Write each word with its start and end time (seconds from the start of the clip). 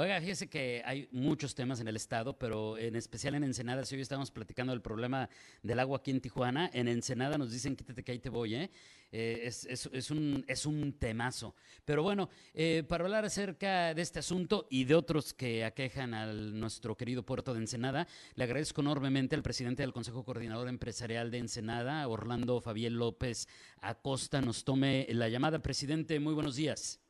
Oiga, 0.00 0.18
fíjese 0.18 0.48
que 0.48 0.82
hay 0.86 1.10
muchos 1.12 1.54
temas 1.54 1.78
en 1.78 1.86
el 1.86 1.94
estado, 1.94 2.32
pero 2.38 2.78
en 2.78 2.96
especial 2.96 3.34
en 3.34 3.44
Ensenada, 3.44 3.84
si 3.84 3.96
hoy 3.96 4.00
estamos 4.00 4.30
platicando 4.30 4.72
del 4.72 4.80
problema 4.80 5.28
del 5.62 5.78
agua 5.78 5.98
aquí 5.98 6.10
en 6.10 6.22
Tijuana, 6.22 6.70
en 6.72 6.88
Ensenada 6.88 7.36
nos 7.36 7.52
dicen 7.52 7.76
quítate 7.76 8.02
que 8.02 8.12
ahí 8.12 8.18
te 8.18 8.30
voy, 8.30 8.54
¿eh? 8.54 8.70
eh 9.12 9.40
es, 9.44 9.66
es, 9.66 10.10
un, 10.10 10.42
es 10.48 10.64
un 10.64 10.98
temazo. 10.98 11.54
Pero 11.84 12.02
bueno, 12.02 12.30
eh, 12.54 12.82
para 12.88 13.04
hablar 13.04 13.26
acerca 13.26 13.92
de 13.92 14.00
este 14.00 14.20
asunto 14.20 14.66
y 14.70 14.84
de 14.84 14.94
otros 14.94 15.34
que 15.34 15.66
aquejan 15.66 16.14
a 16.14 16.32
nuestro 16.32 16.96
querido 16.96 17.22
puerto 17.22 17.52
de 17.52 17.60
Ensenada, 17.60 18.06
le 18.36 18.44
agradezco 18.44 18.80
enormemente 18.80 19.36
al 19.36 19.42
presidente 19.42 19.82
del 19.82 19.92
Consejo 19.92 20.24
Coordinador 20.24 20.68
Empresarial 20.68 21.30
de 21.30 21.40
Ensenada, 21.40 22.08
Orlando 22.08 22.62
Fabián 22.62 22.96
López 22.96 23.48
Acosta, 23.82 24.40
nos 24.40 24.64
tome 24.64 25.06
la 25.10 25.28
llamada. 25.28 25.58
Presidente, 25.58 26.18
muy 26.20 26.32
buenos 26.32 26.56
días. 26.56 27.02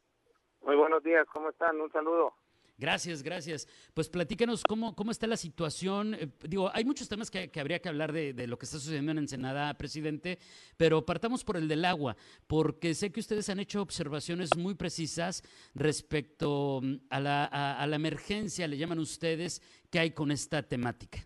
Muy 0.63 0.75
buenos 0.75 1.05
días, 1.05 1.25
¿cómo 1.33 1.51
están? 1.51 1.81
Un 1.81 1.93
saludo. 1.93 2.35
Gracias, 2.81 3.23
gracias. 3.23 3.69
Pues 3.93 4.09
platícanos 4.09 4.65
cómo, 4.67 4.97
cómo 4.97 5.11
está 5.11 5.27
la 5.27 5.37
situación. 5.37 6.15
Eh, 6.15 6.29
digo, 6.49 6.71
hay 6.73 6.87
muchos 6.87 7.11
temas 7.11 7.31
que, 7.31 7.51
habría 7.61 7.79
que 7.79 7.91
hablar 7.91 8.11
de, 8.11 8.47
lo 8.47 8.59
que 8.59 8.65
está 8.65 8.79
sucediendo 8.79 9.13
en 9.13 9.19
Ensenada, 9.19 9.75
presidente, 9.75 10.39
pero 10.79 11.05
partamos 11.05 11.45
por 11.45 11.59
el 11.59 11.69
del 11.69 11.85
agua, 11.85 12.17
porque 12.47 12.95
sé 12.95 13.13
que 13.13 13.21
ustedes 13.21 13.51
han 13.51 13.61
hecho 13.61 13.83
observaciones 13.83 14.57
muy 14.57 14.75
precisas 14.75 15.43
respecto 15.75 16.81
mm, 16.83 16.95
a 17.11 17.21
la, 17.21 17.45
a, 17.45 17.87
la 17.87 17.97
emergencia, 17.97 18.67
le 18.67 18.79
llaman 18.79 18.99
ustedes, 18.99 19.61
que 19.91 19.99
hay 19.99 20.13
con 20.13 20.31
esta 20.31 20.63
temática. 20.63 21.19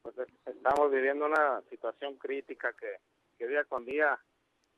Pues 0.00 0.14
estamos 0.46 0.90
viviendo 0.90 1.26
una 1.26 1.60
situación 1.68 2.16
crítica 2.16 2.72
que, 2.72 3.46
día 3.46 3.64
con 3.64 3.84
día 3.84 4.18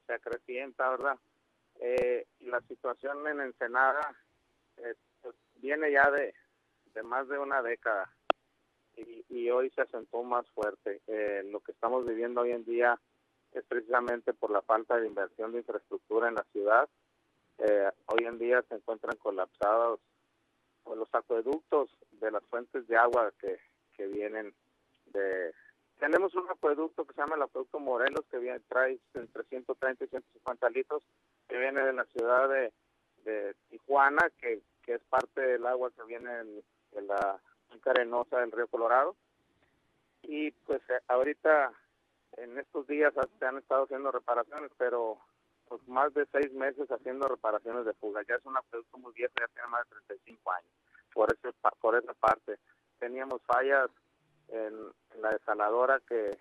se 0.09 0.13
acrecienta, 0.13 0.91
¿verdad? 0.91 1.17
Eh, 1.81 2.27
la 2.41 2.61
situación 2.63 3.27
en 3.29 3.41
Ensenada 3.41 4.17
viene 5.61 5.93
ya 5.93 6.11
de, 6.11 6.35
de 6.95 7.03
más 7.03 7.29
de 7.29 7.39
una 7.39 7.63
década 7.63 8.11
y, 8.97 9.25
y 9.29 9.51
hoy 9.51 9.71
se 9.71 9.83
acentuó 9.83 10.23
más 10.25 10.49
fuerte. 10.51 11.01
Eh, 11.07 11.43
lo 11.51 11.61
que 11.61 11.73
estamos 11.73 12.07
viviendo 12.07 12.43
hoy 12.43 12.53
en 12.53 12.65
día 12.65 12.99
es 13.53 13.65
precisamente 13.65 14.33
por 14.33 14.51
la 14.51 14.63
falta 14.63 14.99
de 14.99 15.07
inversión 15.07 15.53
de 15.53 15.59
infraestructura 15.59 16.29
en 16.29 16.35
la 16.35 16.45
ciudad. 16.53 16.89
Eh, 17.59 17.91
hoy 18.07 18.25
en 18.27 18.39
día 18.39 18.63
se 18.69 18.77
encuentran 18.77 19.17
colapsados 19.17 20.01
los 20.87 21.09
acueductos 21.15 21.91
de 22.13 22.31
las 22.31 22.45
fuentes 22.47 22.87
de 22.89 22.97
agua 22.97 23.33
que, 23.39 23.59
que 23.97 24.07
vienen 24.07 24.55
de... 25.07 25.53
Tenemos 25.99 26.35
un 26.35 26.49
acueducto 26.49 27.05
que 27.05 27.13
se 27.13 27.21
llama 27.21 27.37
el 27.37 27.43
acueducto 27.43 27.79
Morelos 27.79 28.25
que 28.31 28.39
viene, 28.39 28.61
trae 28.61 28.99
entre 29.15 29.45
130 29.45 30.05
y 30.05 30.09
150 30.09 30.71
litros 30.71 31.03
que 31.47 31.59
viene 31.59 31.83
de 31.83 31.93
la 31.93 32.05
ciudad 32.07 32.49
de, 32.49 32.73
de 33.25 33.55
Tijuana 33.69 34.31
que 34.41 34.63
que 34.83 34.95
es 34.95 35.03
parte 35.09 35.41
del 35.41 35.67
agua 35.67 35.91
que 35.91 36.03
viene 36.05 36.31
de 36.93 37.03
la 37.03 37.41
arenosa 37.85 38.41
del 38.41 38.53
río 38.53 38.69
Colorado. 38.69 39.17
Y 40.23 40.51
pues 40.51 40.81
eh, 40.91 41.01
ahorita, 41.09 41.73
en 42.37 42.59
estos 42.59 42.87
días 42.87 43.13
se 43.39 43.47
han 43.47 43.59
estado 43.59 43.85
haciendo 43.85 44.11
reparaciones, 44.11 44.71
pero 44.77 45.19
pues 45.69 45.87
más 45.87 46.13
de 46.15 46.27
seis 46.33 46.53
meses 46.53 46.91
haciendo 46.91 47.29
reparaciones 47.29 47.85
de 47.85 47.95
fuga. 47.95 48.23
Ya 48.29 48.35
es 48.35 48.45
una 48.45 48.61
producto 48.63 48.99
muy 48.99 49.13
vieja, 49.13 49.33
ya 49.39 49.47
tiene 49.49 49.69
más 49.69 49.89
de 49.89 49.97
35 50.07 50.53
años. 50.53 50.73
Por, 51.15 51.33
ese, 51.33 51.53
por 51.81 51.97
esa 51.97 52.13
parte, 52.15 52.59
teníamos 52.99 53.41
fallas 53.43 53.89
en, 54.49 54.75
la 55.21 55.31
desaladora 55.31 56.01
que, 56.09 56.39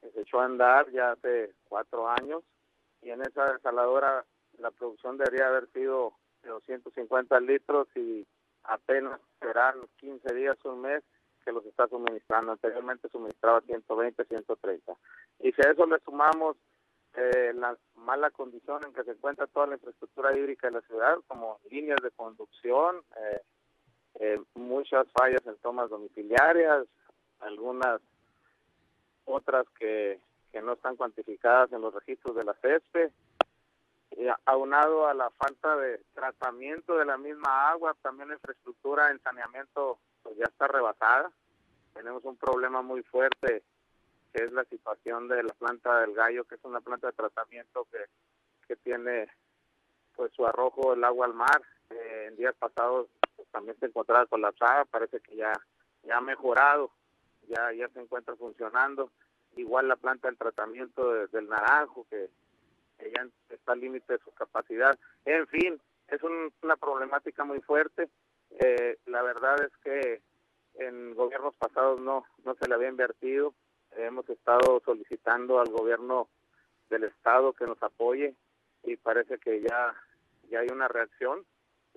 se 0.00 0.20
echó 0.22 0.40
a 0.40 0.46
andar 0.46 0.90
ya 0.92 1.12
hace 1.12 1.52
cuatro 1.68 2.08
años 2.08 2.42
y 3.02 3.10
en 3.10 3.20
esa 3.20 3.52
desaladora 3.52 4.24
la 4.58 4.70
producción 4.70 5.18
debería 5.18 5.48
haber 5.48 5.70
sido 5.72 6.14
de 6.42 6.50
250 6.50 7.40
litros 7.40 7.88
y 7.96 8.26
apenas 8.64 9.20
serán 9.40 9.76
15 9.98 10.34
días, 10.34 10.56
un 10.64 10.82
mes 10.82 11.02
que 11.44 11.52
los 11.52 11.64
está 11.66 11.88
suministrando. 11.88 12.52
Anteriormente 12.52 13.08
suministraba 13.08 13.60
120, 13.62 14.24
130. 14.24 14.92
Y 15.40 15.52
si 15.52 15.66
a 15.66 15.70
eso 15.70 15.86
le 15.86 15.98
sumamos 16.00 16.56
eh, 17.14 17.52
la 17.54 17.76
mala 17.96 18.30
condición 18.30 18.84
en 18.84 18.92
que 18.92 19.04
se 19.04 19.12
encuentra 19.12 19.46
toda 19.46 19.66
la 19.66 19.74
infraestructura 19.74 20.36
hídrica 20.36 20.68
de 20.68 20.74
la 20.74 20.80
ciudad, 20.82 21.16
como 21.26 21.58
líneas 21.70 21.98
de 22.02 22.10
conducción, 22.12 23.02
eh, 23.16 23.40
eh, 24.20 24.40
muchas 24.54 25.06
fallas 25.12 25.44
en 25.46 25.56
tomas 25.58 25.90
domiciliarias, 25.90 26.86
algunas 27.40 28.00
otras 29.24 29.66
que, 29.78 30.20
que 30.52 30.62
no 30.62 30.74
están 30.74 30.96
cuantificadas 30.96 31.72
en 31.72 31.80
los 31.80 31.94
registros 31.94 32.36
de 32.36 32.44
la 32.44 32.54
CESPE, 32.54 33.10
aunado 34.44 35.06
a 35.06 35.14
la 35.14 35.30
falta 35.30 35.76
de 35.76 35.98
tratamiento 36.14 36.96
de 36.96 37.04
la 37.04 37.16
misma 37.16 37.70
agua, 37.70 37.96
también 38.02 38.28
la 38.28 38.34
infraestructura 38.34 39.10
en 39.10 39.20
saneamiento 39.22 39.98
pues 40.22 40.36
ya 40.36 40.44
está 40.44 40.68
rebasada. 40.68 41.30
Tenemos 41.94 42.24
un 42.24 42.36
problema 42.36 42.82
muy 42.82 43.02
fuerte 43.02 43.62
que 44.32 44.44
es 44.44 44.52
la 44.52 44.64
situación 44.64 45.28
de 45.28 45.42
la 45.42 45.52
planta 45.54 46.00
del 46.00 46.14
gallo, 46.14 46.44
que 46.44 46.54
es 46.54 46.64
una 46.64 46.80
planta 46.80 47.08
de 47.08 47.12
tratamiento 47.14 47.86
que, 47.90 48.04
que 48.66 48.76
tiene 48.76 49.28
pues 50.14 50.32
su 50.34 50.46
arrojo 50.46 50.92
el 50.92 51.02
agua 51.04 51.26
al 51.26 51.34
mar. 51.34 51.62
Eh, 51.90 52.26
en 52.28 52.36
días 52.36 52.54
pasados 52.56 53.08
pues, 53.34 53.48
también 53.48 53.76
se 53.80 53.86
encontraba 53.86 54.26
colapsada, 54.26 54.84
parece 54.84 55.20
que 55.20 55.34
ya, 55.34 55.52
ya 56.04 56.18
ha 56.18 56.20
mejorado, 56.20 56.90
ya, 57.48 57.72
ya 57.72 57.88
se 57.88 58.00
encuentra 58.00 58.36
funcionando. 58.36 59.10
Igual 59.56 59.88
la 59.88 59.96
planta 59.96 60.28
del 60.28 60.38
tratamiento 60.38 61.26
del 61.26 61.48
naranjo, 61.48 62.06
que 62.08 62.30
que 63.00 63.10
ya 63.10 63.26
está 63.48 63.72
al 63.72 63.80
límite 63.80 64.12
de 64.12 64.18
su 64.20 64.30
capacidad. 64.32 64.96
En 65.24 65.46
fin, 65.48 65.80
es 66.08 66.20
una 66.22 66.76
problemática 66.76 67.44
muy 67.44 67.60
fuerte. 67.60 68.08
Eh, 68.58 68.98
la 69.06 69.22
verdad 69.22 69.56
es 69.62 69.72
que 69.82 70.22
en 70.74 71.14
gobiernos 71.14 71.54
pasados 71.54 72.00
no, 72.00 72.24
no 72.44 72.54
se 72.54 72.68
le 72.68 72.74
había 72.74 72.88
invertido. 72.88 73.54
Hemos 73.96 74.28
estado 74.28 74.80
solicitando 74.84 75.60
al 75.60 75.70
gobierno 75.70 76.28
del 76.90 77.04
estado 77.04 77.52
que 77.52 77.66
nos 77.66 77.82
apoye 77.82 78.34
y 78.82 78.96
parece 78.96 79.38
que 79.38 79.62
ya, 79.62 79.94
ya 80.50 80.60
hay 80.60 80.68
una 80.68 80.88
reacción, 80.88 81.44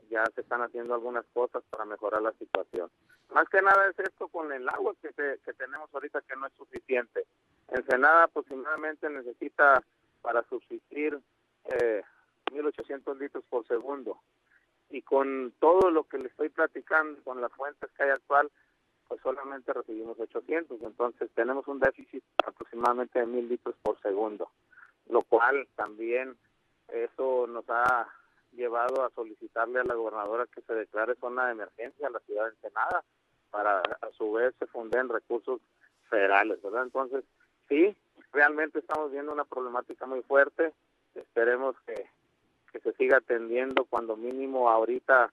ya 0.09 0.23
se 0.35 0.41
están 0.41 0.61
haciendo 0.61 0.93
algunas 0.93 1.25
cosas 1.33 1.63
para 1.69 1.85
mejorar 1.85 2.21
la 2.21 2.33
situación. 2.33 2.89
Más 3.33 3.47
que 3.49 3.61
nada 3.61 3.89
es 3.89 3.97
esto 3.99 4.27
con 4.27 4.51
el 4.51 4.67
agua 4.69 4.93
que, 5.01 5.09
que 5.09 5.53
tenemos 5.53 5.89
ahorita 5.93 6.21
que 6.21 6.35
no 6.35 6.47
es 6.47 6.53
suficiente. 6.53 7.25
Ensenada 7.69 8.23
aproximadamente 8.23 9.09
necesita 9.09 9.83
para 10.23 10.41
subsistir 10.49 11.19
eh, 11.65 12.01
1.800 12.51 13.19
litros 13.19 13.43
por 13.49 13.67
segundo. 13.67 14.17
Y 14.89 15.03
con 15.03 15.53
todo 15.59 15.91
lo 15.91 16.05
que 16.05 16.17
le 16.17 16.29
estoy 16.29 16.49
platicando, 16.49 17.21
con 17.23 17.41
las 17.41 17.51
fuentes 17.51 17.91
que 17.91 18.03
hay 18.03 18.09
actual, 18.09 18.49
pues 19.07 19.21
solamente 19.21 19.73
recibimos 19.73 20.19
800. 20.19 20.81
Entonces 20.81 21.29
tenemos 21.35 21.67
un 21.67 21.79
déficit 21.79 22.23
aproximadamente 22.45 23.19
de 23.19 23.27
1.000 23.27 23.47
litros 23.47 23.75
por 23.83 24.01
segundo, 24.01 24.49
lo 25.09 25.21
cual 25.21 25.67
también 25.75 26.35
eso 26.87 27.45
nos 27.47 27.65
ha 27.69 28.07
llevado 28.53 29.03
a 29.03 29.09
solicitarle 29.11 29.79
a 29.79 29.83
la 29.83 29.95
gobernadora 29.95 30.47
que 30.47 30.61
se 30.61 30.73
declare 30.73 31.15
zona 31.15 31.47
de 31.47 31.53
emergencia 31.53 32.07
a 32.07 32.11
la 32.11 32.19
ciudad 32.21 32.45
de 32.45 32.51
Ensenada 32.51 33.03
para 33.49 33.79
a 33.79 34.11
su 34.17 34.31
vez 34.33 34.53
se 34.59 34.67
funden 34.67 35.09
recursos 35.09 35.59
federales, 36.09 36.61
¿verdad? 36.61 36.83
Entonces, 36.83 37.23
sí, 37.67 37.95
realmente 38.31 38.79
estamos 38.79 39.11
viendo 39.11 39.31
una 39.31 39.45
problemática 39.45 40.05
muy 40.05 40.21
fuerte. 40.23 40.73
Esperemos 41.15 41.75
que, 41.85 42.05
se 42.81 42.91
siga 42.93 43.17
atendiendo 43.17 43.85
cuando 43.85 44.17
mínimo 44.17 44.67
ahorita 44.67 45.31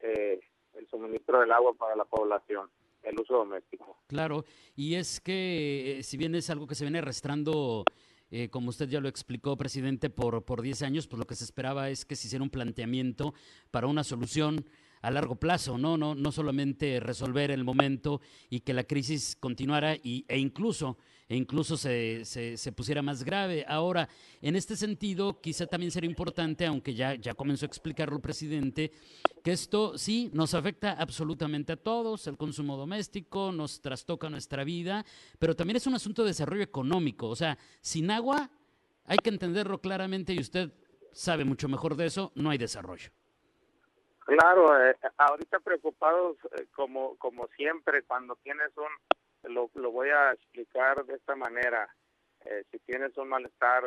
eh, 0.00 0.40
el 0.74 0.88
suministro 0.88 1.40
del 1.40 1.52
agua 1.52 1.72
para 1.74 1.94
la 1.94 2.04
población, 2.04 2.68
el 3.04 3.20
uso 3.20 3.34
doméstico. 3.34 3.96
Claro, 4.08 4.44
y 4.74 4.96
es 4.96 5.20
que 5.20 5.98
eh, 5.98 6.02
si 6.02 6.16
bien 6.16 6.34
es 6.34 6.50
algo 6.50 6.66
que 6.66 6.74
se 6.74 6.84
viene 6.84 6.98
arrastrando... 6.98 7.84
Eh, 8.32 8.48
como 8.48 8.68
usted 8.68 8.88
ya 8.88 9.00
lo 9.00 9.08
explicó, 9.08 9.56
presidente, 9.56 10.08
por, 10.08 10.44
por 10.44 10.62
10 10.62 10.82
años, 10.82 11.08
pues 11.08 11.18
lo 11.18 11.26
que 11.26 11.34
se 11.34 11.42
esperaba 11.42 11.90
es 11.90 12.04
que 12.04 12.14
se 12.14 12.28
hiciera 12.28 12.44
un 12.44 12.50
planteamiento 12.50 13.34
para 13.72 13.88
una 13.88 14.04
solución 14.04 14.64
a 15.02 15.10
largo 15.10 15.36
plazo, 15.36 15.78
¿no? 15.78 15.96
No, 15.96 16.14
no 16.14 16.32
solamente 16.32 17.00
resolver 17.00 17.50
el 17.50 17.64
momento 17.64 18.20
y 18.48 18.60
que 18.60 18.74
la 18.74 18.84
crisis 18.84 19.36
continuara 19.38 19.96
y, 19.96 20.24
e 20.28 20.38
incluso, 20.38 20.98
e 21.28 21.36
incluso 21.36 21.76
se, 21.76 22.24
se, 22.24 22.72
pusiera 22.72 23.00
más 23.00 23.24
grave. 23.24 23.64
Ahora, 23.66 24.08
en 24.42 24.56
este 24.56 24.76
sentido, 24.76 25.40
quizá 25.40 25.66
también 25.66 25.90
sería 25.90 26.10
importante, 26.10 26.66
aunque 26.66 26.94
ya, 26.94 27.14
ya 27.14 27.34
comenzó 27.34 27.64
a 27.64 27.68
explicarlo 27.68 28.16
el 28.16 28.22
presidente, 28.22 28.92
que 29.42 29.52
esto 29.52 29.96
sí 29.96 30.30
nos 30.34 30.54
afecta 30.54 30.92
absolutamente 30.92 31.72
a 31.72 31.76
todos, 31.76 32.26
el 32.26 32.36
consumo 32.36 32.76
doméstico, 32.76 33.52
nos 33.52 33.80
trastoca 33.80 34.28
nuestra 34.28 34.64
vida, 34.64 35.04
pero 35.38 35.56
también 35.56 35.76
es 35.76 35.86
un 35.86 35.94
asunto 35.94 36.22
de 36.22 36.28
desarrollo 36.30 36.62
económico. 36.62 37.28
O 37.28 37.36
sea, 37.36 37.56
sin 37.80 38.10
agua, 38.10 38.50
hay 39.06 39.18
que 39.18 39.30
entenderlo 39.30 39.80
claramente 39.80 40.34
y 40.34 40.40
usted 40.40 40.72
sabe 41.12 41.44
mucho 41.44 41.68
mejor 41.68 41.96
de 41.96 42.06
eso, 42.06 42.32
no 42.34 42.50
hay 42.50 42.58
desarrollo. 42.58 43.10
Claro, 44.24 44.80
eh, 44.84 44.96
ahorita 45.16 45.60
preocupados 45.60 46.36
eh, 46.58 46.66
como 46.74 47.16
como 47.16 47.48
siempre 47.56 48.02
cuando 48.02 48.36
tienes 48.36 48.70
un 48.76 49.52
lo, 49.52 49.70
lo 49.74 49.90
voy 49.90 50.10
a 50.10 50.32
explicar 50.32 51.04
de 51.04 51.14
esta 51.14 51.34
manera. 51.34 51.88
Eh, 52.44 52.64
si 52.70 52.78
tienes 52.80 53.16
un 53.16 53.28
malestar 53.28 53.82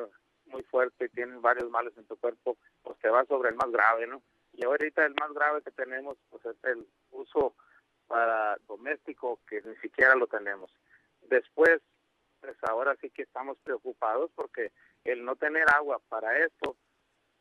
muy 0.45 0.63
fuerte, 0.63 1.09
tienes 1.09 1.41
varios 1.41 1.69
males 1.69 1.94
en 1.97 2.06
tu 2.06 2.18
cuerpo, 2.18 2.57
pues 2.81 2.97
te 3.00 3.09
vas 3.09 3.27
sobre 3.27 3.50
el 3.50 3.56
más 3.56 3.71
grave, 3.71 4.07
¿no? 4.07 4.21
Y 4.53 4.65
ahorita 4.65 5.06
el 5.06 5.15
más 5.19 5.33
grave 5.33 5.62
que 5.62 5.71
tenemos 5.71 6.18
pues 6.30 6.45
es 6.45 6.63
el 6.63 6.85
uso 7.12 7.56
para 8.07 8.57
doméstico 8.68 9.39
que 9.47 9.62
ni 9.62 9.75
siquiera 9.77 10.15
lo 10.15 10.27
tenemos. 10.27 10.71
Después, 11.21 11.81
pues 12.41 12.56
ahora 12.63 12.95
sí 13.01 13.09
que 13.09 13.24
estamos 13.24 13.57
preocupados 13.63 14.31
porque 14.35 14.71
el 15.03 15.24
no 15.25 15.35
tener 15.35 15.69
agua 15.69 16.00
para 16.09 16.38
esto, 16.39 16.77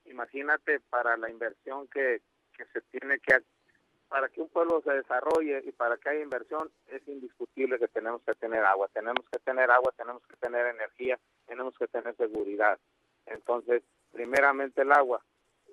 imagínate 0.05 0.81
para 0.81 1.17
la 1.17 1.31
inversión 1.31 1.89
que, 1.89 2.23
que 2.57 2.65
se 2.67 2.81
tiene 2.83 3.19
que 3.19 3.43
para 4.13 4.29
que 4.29 4.43
un 4.43 4.51
pueblo 4.51 4.83
se 4.83 4.93
desarrolle 4.93 5.63
y 5.65 5.73
para 5.73 5.97
que 5.97 6.11
haya 6.11 6.21
inversión 6.21 6.71
es 6.89 7.01
indiscutible 7.09 7.79
que 7.79 7.89
tenemos 7.89 8.21
que 8.27 8.35
tener 8.35 8.63
agua, 8.63 8.87
tenemos 8.93 9.25
que 9.33 9.39
tener 9.39 9.71
agua, 9.71 9.91
tenemos 9.97 10.23
que 10.27 10.37
tener 10.37 10.67
energía, 10.67 11.19
tenemos 11.47 11.75
que 11.79 11.89
tener 11.89 12.15
seguridad. 12.17 12.79
Entonces, 13.25 13.83
primeramente 14.13 14.83
el 14.83 14.93
agua. 14.93 15.25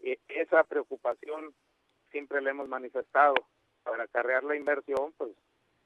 Y 0.01 0.17
esa 0.29 0.63
preocupación 0.63 1.53
siempre 2.11 2.41
le 2.41 2.51
hemos 2.51 2.69
manifestado. 2.69 3.33
Para 3.83 4.03
acarrear 4.03 4.45
la 4.45 4.55
inversión, 4.55 5.13
pues 5.17 5.31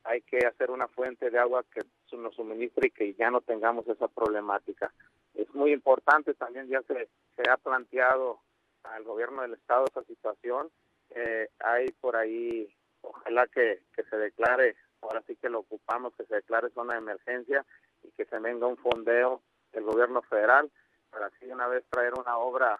hay 0.03 0.21
que 0.21 0.45
hacer 0.45 0.69
una 0.69 0.87
fuente 0.87 1.31
de 1.31 1.39
agua 1.39 1.65
que 1.73 1.81
nos 2.15 2.35
suministre 2.35 2.89
y 2.89 2.91
que 2.91 3.13
ya 3.15 3.31
no 3.31 3.41
tengamos 3.41 3.87
esa 3.87 4.07
problemática. 4.07 4.93
Es 5.33 5.51
muy 5.55 5.73
importante 5.73 6.35
también, 6.35 6.67
ya 6.67 6.83
se, 6.83 7.09
se 7.35 7.49
ha 7.49 7.57
planteado 7.57 8.41
al 8.83 9.03
gobierno 9.03 9.41
del 9.41 9.53
estado 9.53 9.85
esa 9.85 10.03
situación 10.03 10.69
eh, 11.15 11.49
hay 11.59 11.91
por 12.01 12.15
ahí, 12.15 12.73
ojalá 13.01 13.47
que, 13.47 13.83
que 13.95 14.03
se 14.03 14.17
declare, 14.17 14.75
ahora 15.01 15.23
sí 15.27 15.35
que 15.35 15.49
lo 15.49 15.59
ocupamos, 15.59 16.13
que 16.15 16.25
se 16.25 16.35
declare 16.35 16.69
zona 16.71 16.93
de 16.93 16.99
emergencia 16.99 17.65
y 18.03 18.11
que 18.11 18.25
se 18.25 18.39
venga 18.39 18.67
un 18.67 18.77
fondeo 18.77 19.41
del 19.71 19.83
gobierno 19.83 20.21
federal 20.23 20.71
para 21.09 21.27
así 21.27 21.45
una 21.45 21.67
vez 21.67 21.83
traer 21.89 22.13
una 22.17 22.37
obra 22.37 22.79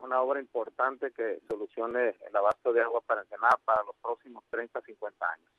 una 0.00 0.20
obra 0.22 0.40
importante 0.40 1.10
que 1.10 1.40
solucione 1.48 2.16
el 2.26 2.36
abasto 2.36 2.72
de 2.72 2.82
agua 2.82 3.00
para 3.00 3.22
Ensenada 3.22 3.58
para 3.64 3.82
los 3.82 3.96
próximos 3.96 4.44
30, 4.50 4.80
50 4.80 5.26
años. 5.28 5.50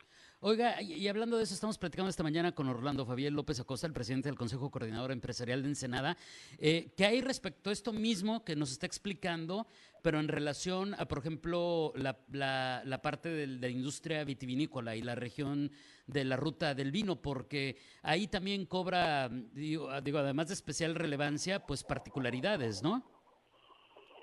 Oiga, 0.41 0.81
y, 0.81 1.05
hablando 1.09 1.35
de 1.35 1.43
eso, 1.43 1.53
estamos 1.53 1.77
platicando 1.77 2.09
esta 2.09 2.23
mañana 2.23 2.53
con 2.53 2.69
Orlando 2.69 3.05
Fabián 3.05 3.35
López 3.35 3.59
Acosta, 3.59 3.85
el 3.87 3.91
presidente 3.91 4.29
del 4.29 4.37
Consejo 4.37 4.71
Coordinador 4.71 5.11
Empresarial 5.11 5.61
de 5.61 5.67
Ensenada, 5.67 6.15
eh, 6.59 6.93
que 6.95 7.03
hay 7.03 7.19
respecto 7.19 7.69
a 7.69 7.73
esto 7.73 7.91
mismo 7.91 8.45
que 8.45 8.55
nos 8.55 8.71
está 8.71 8.85
explicando, 8.85 9.67
pero 10.01 10.17
en 10.17 10.29
relación 10.29 10.93
a, 10.93 11.05
por 11.09 11.17
ejemplo, 11.17 11.91
la, 11.97 12.17
la, 12.31 13.01
parte 13.01 13.27
de, 13.27 13.47
la 13.47 13.67
industria 13.67 14.23
vitivinícola 14.23 14.95
y 14.95 15.01
la 15.01 15.13
región 15.13 15.71
de 16.07 16.23
la 16.23 16.37
ruta 16.37 16.73
del 16.73 16.91
vino, 16.91 17.17
porque 17.17 17.75
ahí 18.01 18.29
también 18.29 18.65
cobra, 18.65 19.27
digo, 19.27 19.89
digo 19.99 20.19
además 20.19 20.47
de 20.47 20.53
especial 20.53 20.95
relevancia, 20.95 21.59
pues 21.65 21.83
particularidades, 21.83 22.81
¿no? 22.81 23.03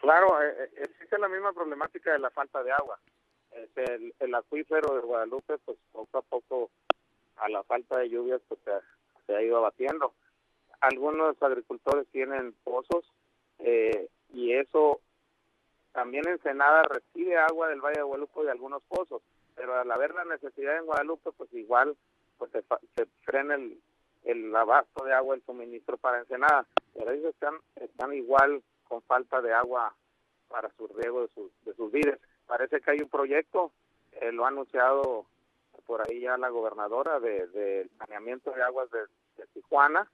Claro, 0.00 0.40
eh, 0.40 0.70
eh, 0.76 0.82
existe 0.82 1.18
la 1.18 1.28
misma 1.28 1.52
problemática 1.52 2.10
de 2.12 2.20
la 2.20 2.30
falta 2.30 2.62
de 2.62 2.72
agua 2.72 2.98
el, 3.76 4.14
el, 4.18 4.34
acuífero 4.34 4.94
de 4.94 5.00
Guadalupe, 5.00 5.58
pues 5.64 5.78
poco 5.92 6.18
a 6.18 6.22
poco, 6.22 6.70
a 7.36 7.48
la 7.48 7.62
falta 7.64 7.98
de 7.98 8.08
lluvias, 8.08 8.40
pues 8.48 8.60
se, 9.26 9.34
ha 9.34 9.42
ido 9.42 9.58
abatiendo. 9.58 10.12
Algunos 10.80 11.40
agricultores 11.42 12.06
tienen 12.08 12.54
pozos 12.64 13.04
eh, 13.58 14.08
y 14.32 14.52
eso 14.52 15.00
también 15.92 16.28
Ensenada 16.28 16.82
recibe 16.82 17.38
agua 17.38 17.68
del 17.68 17.80
Valle 17.80 17.98
de 17.98 18.02
Guadalupe 18.02 18.44
de 18.44 18.50
algunos 18.50 18.82
pozos, 18.82 19.22
pero 19.54 19.74
al 19.74 19.90
haber 19.90 20.14
la 20.14 20.24
necesidad 20.24 20.76
en 20.76 20.86
Guadalupe, 20.86 21.32
pues 21.32 21.52
igual 21.54 21.96
pues 22.38 22.50
se, 22.52 22.62
se 22.96 23.06
frena 23.24 23.54
el, 23.54 23.80
el 24.24 24.54
abasto 24.54 25.04
de 25.04 25.14
agua, 25.14 25.34
el 25.34 25.42
suministro 25.44 25.96
para 25.96 26.18
Ensenada. 26.18 26.66
Pero 26.92 27.10
ellos 27.10 27.32
están, 27.32 27.54
están 27.76 28.12
igual 28.12 28.62
con 28.84 29.02
falta 29.02 29.40
de 29.40 29.52
agua 29.52 29.94
para 30.48 30.70
su 30.76 30.86
riego 30.88 31.22
de 31.22 31.28
sus, 31.28 31.50
de 31.64 31.74
sus 31.74 31.90
vides 31.90 32.18
parece 32.46 32.81
que 32.81 32.90
hay 32.90 32.98
un 33.00 33.08
proyecto, 33.08 33.72
eh, 34.12 34.32
lo 34.32 34.44
ha 34.44 34.48
anunciado 34.48 35.26
por 35.87 36.02
ahí 36.02 36.20
ya 36.20 36.37
la 36.37 36.48
gobernadora 36.48 37.20
de, 37.20 37.46
de 37.48 37.88
saneamiento 37.98 38.50
de 38.52 38.62
aguas 38.62 38.90
de, 38.90 39.00
Tijuana 39.52 40.10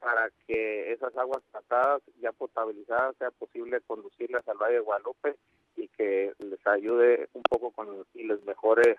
para 0.00 0.30
que 0.46 0.92
esas 0.92 1.16
aguas 1.16 1.42
tratadas 1.50 2.02
ya 2.20 2.32
potabilizadas 2.32 3.16
sea 3.16 3.30
posible 3.30 3.80
conducirlas 3.86 4.46
al 4.48 4.58
Valle 4.58 4.74
de 4.74 4.80
Guadalupe 4.80 5.36
y 5.76 5.88
que 5.88 6.32
les 6.38 6.66
ayude 6.66 7.28
un 7.32 7.42
poco 7.42 7.70
con 7.70 8.04
y 8.14 8.24
les 8.24 8.44
mejore 8.44 8.98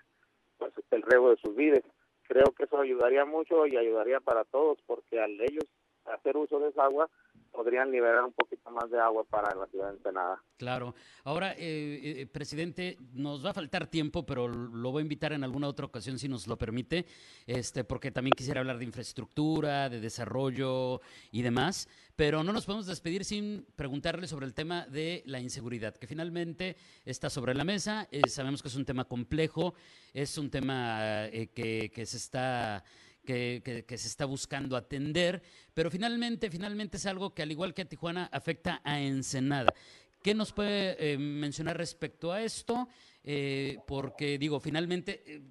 pues 0.58 0.72
el 0.90 1.02
riego 1.02 1.30
de 1.30 1.36
sus 1.36 1.54
vides. 1.54 1.84
Creo 2.26 2.46
que 2.56 2.64
eso 2.64 2.80
ayudaría 2.80 3.24
mucho 3.24 3.66
y 3.66 3.76
ayudaría 3.76 4.20
para 4.20 4.44
todos 4.44 4.78
porque 4.86 5.20
al 5.20 5.40
ellos 5.40 5.64
hacer 6.06 6.36
uso 6.36 6.58
de 6.60 6.70
esa 6.70 6.84
agua 6.84 7.08
podrían 7.52 7.90
liberar 7.90 8.24
un 8.24 8.32
poquito 8.32 8.57
más 8.68 8.90
de 8.90 8.98
agua 8.98 9.24
para 9.24 9.54
la 9.54 9.66
ciudad 9.66 9.90
de 9.90 9.96
Ensenada. 9.96 10.42
Claro. 10.56 10.94
Ahora, 11.24 11.52
eh, 11.52 12.20
eh, 12.20 12.26
presidente, 12.26 12.96
nos 13.12 13.44
va 13.44 13.50
a 13.50 13.54
faltar 13.54 13.86
tiempo, 13.86 14.26
pero 14.26 14.48
lo 14.48 14.90
voy 14.90 15.00
a 15.00 15.02
invitar 15.02 15.32
en 15.32 15.44
alguna 15.44 15.68
otra 15.68 15.86
ocasión 15.86 16.18
si 16.18 16.28
nos 16.28 16.46
lo 16.46 16.58
permite, 16.58 17.06
este, 17.46 17.84
porque 17.84 18.10
también 18.10 18.32
quisiera 18.36 18.60
hablar 18.60 18.78
de 18.78 18.84
infraestructura, 18.84 19.88
de 19.88 20.00
desarrollo 20.00 21.00
y 21.30 21.42
demás. 21.42 21.88
Pero 22.16 22.42
no 22.42 22.52
nos 22.52 22.66
podemos 22.66 22.86
despedir 22.86 23.24
sin 23.24 23.64
preguntarle 23.76 24.26
sobre 24.26 24.46
el 24.46 24.54
tema 24.54 24.86
de 24.86 25.22
la 25.26 25.38
inseguridad, 25.38 25.94
que 25.94 26.08
finalmente 26.08 26.76
está 27.04 27.30
sobre 27.30 27.54
la 27.54 27.62
mesa. 27.62 28.08
Eh, 28.10 28.22
sabemos 28.28 28.60
que 28.60 28.68
es 28.68 28.74
un 28.74 28.84
tema 28.84 29.04
complejo, 29.04 29.74
es 30.12 30.36
un 30.36 30.50
tema 30.50 31.28
que, 31.54 31.92
que 31.94 32.06
se 32.06 32.16
está 32.16 32.82
que, 33.28 33.84
se 33.98 34.08
está 34.08 34.24
buscando 34.24 34.74
atender, 34.74 35.42
pero 35.74 35.90
finalmente, 35.90 36.50
finalmente 36.50 36.96
es 36.96 37.04
algo 37.04 37.34
que 37.34 37.42
al 37.42 37.52
igual 37.52 37.74
que 37.74 37.82
a 37.82 37.84
Tijuana 37.84 38.28
afecta 38.32 38.80
a 38.84 39.00
Ensenada. 39.00 39.74
¿Qué 40.22 40.34
nos 40.34 40.52
puede 40.52 40.96
eh, 40.98 41.18
mencionar 41.18 41.76
respecto 41.76 42.32
a 42.32 42.42
esto? 42.42 42.88
Eh, 43.22 43.76
porque 43.86 44.38
digo, 44.38 44.60
finalmente, 44.60 45.22
eh, 45.26 45.42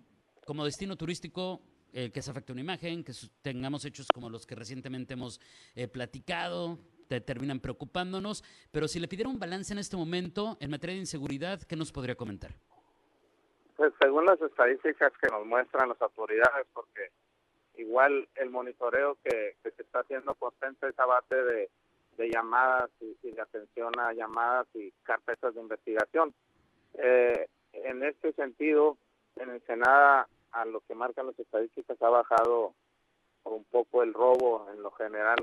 como 0.45 0.65
destino 0.65 0.95
turístico, 0.95 1.61
que 2.13 2.21
se 2.21 2.29
afecte 2.29 2.51
una 2.51 2.61
imagen, 2.61 3.03
que 3.03 3.11
tengamos 3.41 3.83
hechos 3.83 4.07
como 4.13 4.29
los 4.29 4.45
que 4.45 4.53
recientemente 4.53 5.15
hemos 5.15 5.41
platicado, 5.91 6.77
te 7.07 7.21
terminan 7.21 7.59
preocupándonos, 7.59 8.43
pero 8.71 8.87
si 8.87 8.99
le 8.99 9.07
pidiera 9.07 9.31
un 9.31 9.39
balance 9.39 9.73
en 9.73 9.79
este 9.79 9.97
momento 9.97 10.57
en 10.59 10.69
materia 10.69 10.93
de 10.93 10.99
inseguridad, 10.99 11.59
¿qué 11.63 11.75
nos 11.75 11.91
podría 11.91 12.13
comentar? 12.13 12.51
Pues 13.77 13.91
según 13.99 14.25
las 14.25 14.39
estadísticas 14.39 15.11
que 15.19 15.27
nos 15.31 15.43
muestran 15.47 15.89
las 15.89 15.99
autoridades, 15.99 16.67
porque 16.71 17.09
igual 17.97 18.27
el 18.35 18.51
monitoreo 18.51 19.17
que, 19.23 19.55
se 19.63 19.81
está 19.81 20.01
haciendo 20.01 20.35
constante 20.35 20.87
esa 20.87 21.07
base 21.07 21.35
de, 21.35 22.29
llamadas 22.29 22.91
y, 22.99 23.31
de 23.31 23.41
atención 23.41 23.91
a 23.99 24.13
llamadas 24.13 24.67
y 24.75 24.91
carpetas 25.01 25.55
de 25.55 25.61
investigación. 25.61 26.31
Eh, 26.93 27.47
en 27.73 28.03
este 28.03 28.33
sentido, 28.33 28.97
en 29.37 29.49
Ensenada, 29.49 30.27
a 30.51 30.65
lo 30.65 30.81
que 30.81 30.93
marcan 30.93 31.25
las 31.25 31.39
estadísticas, 31.39 31.99
ha 31.99 32.09
bajado 32.09 32.75
un 33.45 33.63
poco 33.63 34.03
el 34.03 34.13
robo 34.13 34.67
en 34.71 34.83
lo 34.83 34.91
general 34.91 35.37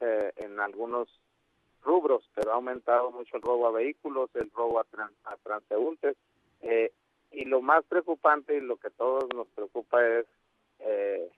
eh, 0.00 0.32
en 0.36 0.60
algunos 0.60 1.08
rubros, 1.82 2.22
pero 2.32 2.52
ha 2.52 2.54
aumentado 2.54 3.10
mucho 3.10 3.36
el 3.36 3.42
robo 3.42 3.66
a 3.66 3.72
vehículos, 3.72 4.30
el 4.34 4.52
robo 4.52 4.78
a, 4.78 4.86
a 5.24 5.36
transeúntes. 5.38 6.16
Eh, 6.60 6.92
y 7.32 7.44
lo 7.44 7.60
más 7.60 7.84
preocupante 7.86 8.56
y 8.56 8.60
lo 8.60 8.76
que 8.76 8.90
todos 8.90 9.24
nos 9.34 9.48
preocupa 9.48 10.06
es 10.06 10.26
eh, 10.78 11.28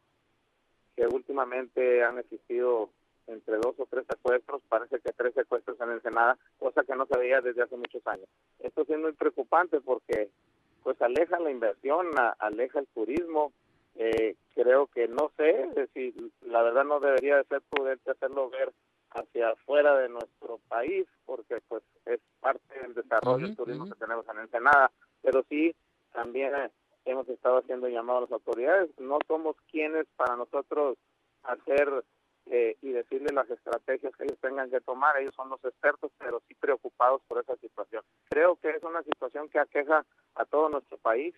que 1.00 1.06
últimamente 1.06 2.04
han 2.04 2.18
existido 2.18 2.90
entre 3.26 3.56
dos 3.56 3.74
o 3.78 3.86
tres 3.86 4.04
secuestros, 4.06 4.60
parece 4.68 4.98
que 5.00 5.12
tres 5.12 5.32
secuestros 5.32 5.80
en 5.80 5.92
Ensenada, 5.92 6.36
cosa 6.58 6.84
que 6.84 6.94
no 6.94 7.06
se 7.06 7.16
veía 7.16 7.40
desde 7.40 7.62
hace 7.62 7.76
muchos 7.76 8.06
años. 8.06 8.26
Esto 8.58 8.82
es 8.82 8.98
muy 8.98 9.12
preocupante 9.12 9.80
porque 9.80 10.28
pues 10.82 11.00
aleja 11.00 11.38
la 11.38 11.50
inversión, 11.50 12.08
aleja 12.38 12.80
el 12.80 12.86
turismo, 12.88 13.50
eh, 13.94 14.36
creo 14.54 14.88
que 14.88 15.08
no 15.08 15.30
sé, 15.38 15.70
decir, 15.74 16.14
la 16.42 16.62
verdad 16.62 16.84
no 16.84 17.00
debería 17.00 17.36
de 17.36 17.44
ser 17.44 17.62
prudente 17.70 18.10
hacerlo 18.10 18.50
ver 18.50 18.70
hacia 19.12 19.50
afuera 19.50 19.96
de 19.96 20.10
nuestro 20.10 20.60
país, 20.68 21.06
porque 21.24 21.62
pues 21.66 21.82
es 22.04 22.20
parte 22.40 22.78
del 22.82 22.92
desarrollo 22.92 23.46
del 23.46 23.56
turismo 23.56 23.86
que 23.86 23.98
tenemos 23.98 24.26
en 24.28 24.40
Ensenada, 24.40 24.90
pero 25.22 25.44
sí 25.48 25.74
también 26.12 26.52
hemos 27.04 27.28
estado 27.28 27.58
haciendo 27.58 27.88
llamado 27.88 28.18
a 28.18 28.22
las 28.22 28.32
autoridades. 28.32 28.90
No 28.98 29.18
somos 29.26 29.56
quienes 29.70 30.06
para 30.16 30.36
nosotros 30.36 30.98
hacer 31.42 32.04
eh, 32.46 32.76
y 32.82 32.90
decirle 32.90 33.32
las 33.32 33.48
estrategias 33.50 34.14
que 34.16 34.24
ellos 34.24 34.38
tengan 34.40 34.70
que 34.70 34.80
tomar. 34.80 35.16
Ellos 35.18 35.34
son 35.34 35.50
los 35.50 35.64
expertos, 35.64 36.10
pero 36.18 36.42
sí 36.48 36.54
preocupados 36.54 37.22
por 37.28 37.40
esa 37.40 37.56
situación. 37.56 38.02
Creo 38.28 38.56
que 38.56 38.70
es 38.70 38.82
una 38.82 39.02
situación 39.02 39.48
que 39.48 39.58
aqueja 39.58 40.04
a 40.34 40.44
todo 40.44 40.68
nuestro 40.68 40.98
país 40.98 41.34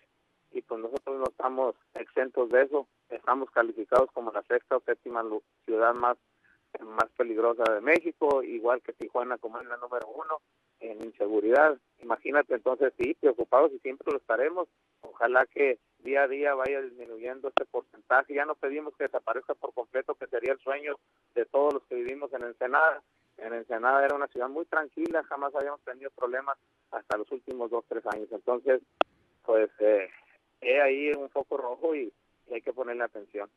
y 0.51 0.61
pues 0.61 0.79
nosotros 0.81 1.17
no 1.19 1.25
estamos 1.25 1.75
exentos 1.95 2.49
de 2.49 2.63
eso. 2.63 2.87
Estamos 3.09 3.49
calificados 3.51 4.09
como 4.13 4.31
la 4.31 4.43
sexta 4.43 4.77
o 4.77 4.81
séptima 4.81 5.23
ciudad 5.65 5.93
más 5.93 6.17
más 6.81 7.09
peligrosa 7.15 7.71
de 7.71 7.81
México, 7.81 8.41
igual 8.41 8.81
que 8.81 8.93
Tijuana 8.93 9.37
como 9.37 9.59
es 9.59 9.67
la 9.67 9.77
número 9.77 10.07
uno. 10.07 10.39
en 10.79 11.01
inseguridad. 11.03 11.77
Imagínate, 12.03 12.53
entonces 12.53 12.93
sí, 12.97 13.15
preocupados 13.19 13.71
y 13.71 13.79
siempre 13.79 14.11
lo 14.11 14.17
estaremos. 14.17 14.67
Ojalá 15.01 15.45
que 15.45 15.79
día 15.99 16.23
a 16.23 16.27
día 16.27 16.53
vaya 16.53 16.81
disminuyendo 16.81 17.47
este 17.47 17.65
porcentaje. 17.65 18.33
Ya 18.33 18.45
no 18.45 18.55
pedimos 18.55 18.95
que 18.97 19.05
desaparezca 19.05 19.55
por 19.55 19.73
completo, 19.73 20.15
que 20.15 20.27
sería 20.27 20.53
el 20.53 20.59
sueño 20.59 20.95
de 21.33 21.45
todos 21.45 21.75
los 21.75 21.83
que 21.83 21.95
vivimos 21.95 22.33
en 22.33 22.43
Ensenada. 22.43 23.01
En 23.37 23.53
Ensenada 23.53 24.05
era 24.05 24.15
una 24.15 24.27
ciudad 24.27 24.49
muy 24.49 24.65
tranquila, 24.65 25.23
jamás 25.23 25.55
habíamos 25.55 25.81
tenido 25.81 26.11
problemas 26.11 26.57
hasta 26.91 27.17
los 27.17 27.31
últimos 27.31 27.71
dos, 27.71 27.85
tres 27.87 28.05
años. 28.07 28.27
Entonces, 28.31 28.81
pues, 29.45 29.69
eh, 29.79 30.09
he 30.61 30.81
ahí 30.81 31.11
un 31.13 31.29
foco 31.29 31.57
rojo 31.57 31.95
y 31.95 32.11
hay 32.51 32.61
que 32.61 32.73
ponerle 32.73 33.03
atención. 33.03 33.49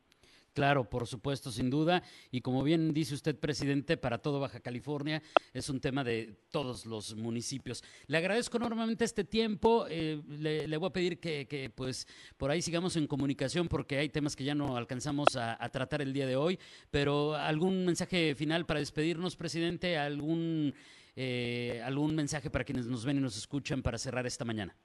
Claro, 0.57 0.85
por 0.85 1.05
supuesto, 1.05 1.51
sin 1.51 1.69
duda. 1.69 2.01
Y 2.31 2.41
como 2.41 2.63
bien 2.63 2.91
dice 2.91 3.13
usted, 3.13 3.39
presidente, 3.39 3.95
para 3.95 4.17
todo 4.17 4.39
Baja 4.39 4.59
California 4.59 5.21
es 5.53 5.69
un 5.69 5.79
tema 5.79 6.03
de 6.03 6.35
todos 6.49 6.87
los 6.87 7.15
municipios. 7.15 7.83
Le 8.07 8.17
agradezco 8.17 8.57
enormemente 8.57 9.05
este 9.05 9.23
tiempo. 9.23 9.85
Eh, 9.87 10.19
le, 10.27 10.77
voy 10.77 10.89
a 10.89 10.93
pedir 10.93 11.19
que, 11.19 11.71
pues, 11.75 12.07
por 12.37 12.49
ahí 12.49 12.63
sigamos 12.63 12.95
en 12.95 13.05
comunicación 13.05 13.67
porque 13.67 13.99
hay 13.99 14.09
temas 14.09 14.35
que 14.35 14.45
ya 14.45 14.55
no 14.55 14.77
alcanzamos 14.77 15.27
a, 15.35 15.59
tratar 15.69 16.01
el 16.01 16.11
día 16.11 16.25
de 16.25 16.35
hoy. 16.35 16.57
Pero 16.89 17.35
algún 17.35 17.85
mensaje 17.85 18.33
final 18.33 18.65
para 18.65 18.79
despedirnos, 18.79 19.35
presidente, 19.35 19.95
algún, 19.95 20.73
eh, 21.15 21.83
algún 21.85 22.15
mensaje 22.15 22.49
para 22.49 22.65
quienes 22.65 22.87
nos 22.87 23.05
ven 23.05 23.17
y 23.17 23.21
nos 23.21 23.37
escuchan 23.37 23.83
para 23.83 23.99
cerrar 23.99 24.25
esta 24.25 24.43
mañana. 24.43 24.75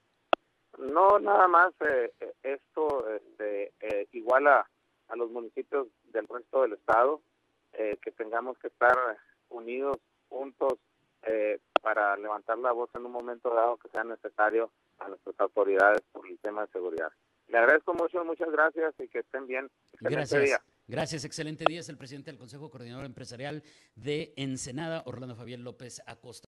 No, 0.79 1.19
nada 1.19 1.49
más. 1.49 1.73
Eh, 1.81 2.13
esto 2.43 3.07
este, 3.09 3.73
igual 4.13 4.49
a 4.49 4.67
a 5.13 5.17
los 5.17 5.31
municipios 5.31 5.89
del 6.13 6.27
resto 6.27 6.63
del 6.63 6.73
estado, 6.73 7.21
eh, 7.75 7.99
que 8.03 8.11
tengamos 8.13 8.57
que 8.59 8.69
estar 8.69 8.97
unidos, 9.51 9.99
juntos, 10.31 10.79
eh, 11.25 11.61
para 11.83 12.17
levantar 12.17 12.59
la 12.59 12.73
voz 12.73 12.89
en 12.95 13.05
un 13.05 13.13
momento 13.13 13.55
dado 13.55 13.77
que 13.77 13.91
sea 13.91 14.05
necesario 14.05 14.71
a 14.99 15.09
nuestras 15.09 15.39
autoridades 15.39 16.01
por 16.13 16.27
el 16.27 16.39
tema 16.39 16.63
de 16.63 16.73
seguridad. 16.73 17.13
Le 17.49 17.59
agradezco 17.59 17.93
mucho, 17.93 18.25
muchas 18.25 18.51
gracias 18.51 18.95
y 18.99 19.09
que 19.09 19.19
estén 19.19 19.47
bien. 19.47 19.71
gracias. 20.01 20.61
Gracias, 20.89 21.25
excelente 21.25 21.65
día. 21.69 21.81
Es 21.81 21.89
el 21.89 21.99
presidente 21.99 22.31
del 22.31 22.39
Consejo 22.39 22.71
Coordinador 22.71 23.05
Empresarial 23.05 23.63
de 23.95 24.33
Ensenada, 24.37 25.03
Orlando 25.07 25.37
Fabián 25.37 25.63
López 25.63 26.03
Acosta. 26.07 26.49